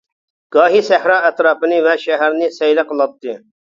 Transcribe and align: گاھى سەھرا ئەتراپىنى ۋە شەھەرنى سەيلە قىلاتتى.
گاھى 0.55 0.81
سەھرا 0.87 1.19
ئەتراپىنى 1.29 1.79
ۋە 1.91 1.97
شەھەرنى 2.09 2.53
سەيلە 2.61 2.91
قىلاتتى. 2.93 3.43